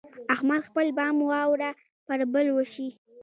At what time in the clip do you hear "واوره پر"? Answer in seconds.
1.29-2.19